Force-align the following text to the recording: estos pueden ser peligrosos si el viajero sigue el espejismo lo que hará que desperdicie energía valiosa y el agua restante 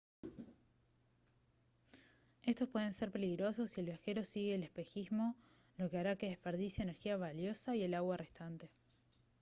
estos 2.41 2.67
pueden 2.69 2.91
ser 2.91 3.11
peligrosos 3.11 3.69
si 3.69 3.81
el 3.81 3.85
viajero 3.85 4.23
sigue 4.23 4.55
el 4.55 4.63
espejismo 4.63 5.35
lo 5.77 5.91
que 5.91 5.99
hará 5.99 6.15
que 6.15 6.25
desperdicie 6.29 6.83
energía 6.83 7.17
valiosa 7.17 7.75
y 7.75 7.83
el 7.83 7.93
agua 7.93 8.17
restante 8.17 8.71